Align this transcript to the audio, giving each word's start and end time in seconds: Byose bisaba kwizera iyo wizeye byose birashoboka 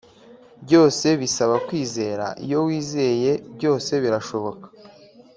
Byose 0.63 1.07
bisaba 1.21 1.55
kwizera 1.67 2.25
iyo 2.45 2.59
wizeye 2.67 3.31
byose 3.55 3.91
birashoboka 4.03 4.65